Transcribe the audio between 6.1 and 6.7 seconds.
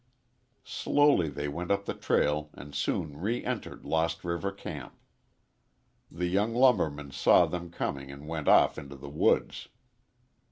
young